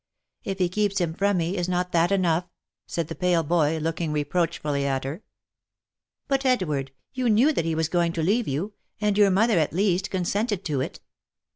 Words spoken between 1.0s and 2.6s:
from me is not that enough V